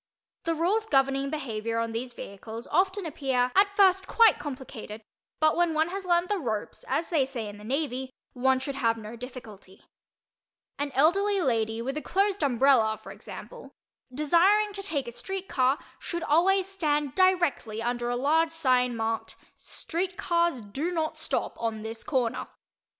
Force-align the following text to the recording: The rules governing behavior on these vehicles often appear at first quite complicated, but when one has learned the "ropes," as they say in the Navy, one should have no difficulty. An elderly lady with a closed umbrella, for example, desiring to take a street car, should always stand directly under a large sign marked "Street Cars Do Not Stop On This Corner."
The 0.45 0.55
rules 0.55 0.87
governing 0.87 1.29
behavior 1.29 1.77
on 1.77 1.91
these 1.91 2.11
vehicles 2.13 2.65
often 2.71 3.05
appear 3.05 3.51
at 3.55 3.75
first 3.75 4.07
quite 4.07 4.39
complicated, 4.39 5.03
but 5.39 5.55
when 5.55 5.75
one 5.75 5.89
has 5.89 6.05
learned 6.05 6.27
the 6.27 6.39
"ropes," 6.39 6.83
as 6.87 7.11
they 7.11 7.23
say 7.23 7.47
in 7.47 7.59
the 7.59 7.63
Navy, 7.63 8.09
one 8.33 8.57
should 8.57 8.73
have 8.73 8.97
no 8.97 9.15
difficulty. 9.15 9.83
An 10.79 10.91
elderly 10.93 11.39
lady 11.39 11.83
with 11.83 11.95
a 11.97 12.01
closed 12.01 12.41
umbrella, 12.41 12.97
for 12.97 13.11
example, 13.11 13.73
desiring 14.11 14.73
to 14.73 14.81
take 14.81 15.07
a 15.07 15.11
street 15.11 15.47
car, 15.47 15.77
should 15.99 16.23
always 16.23 16.65
stand 16.67 17.13
directly 17.13 17.79
under 17.79 18.09
a 18.09 18.15
large 18.15 18.49
sign 18.49 18.95
marked 18.97 19.35
"Street 19.55 20.17
Cars 20.17 20.61
Do 20.61 20.89
Not 20.89 21.15
Stop 21.15 21.53
On 21.61 21.83
This 21.83 22.03
Corner." 22.03 22.47